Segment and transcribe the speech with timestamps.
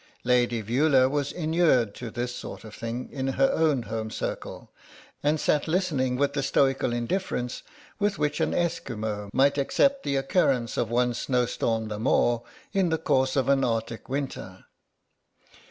[0.23, 4.71] Lady Veula was inured to this sort of thing in her own home circle,
[5.21, 7.61] and sat listening with the stoical indifference
[7.99, 12.41] with which an Esquimau might accept the occurrence of one snowstorm the more,
[12.73, 14.65] in the course of an Arctic winter.